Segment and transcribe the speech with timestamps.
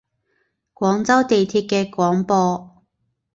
[0.73, 2.81] 廣州地鐵嘅廣播